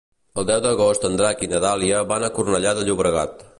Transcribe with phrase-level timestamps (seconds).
[0.43, 3.49] El deu d'agost en Drac i na Dàlia van a Cornellà de Llobregat.